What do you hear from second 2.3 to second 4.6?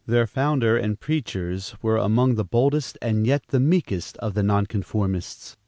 the boldest and yet the meekest of the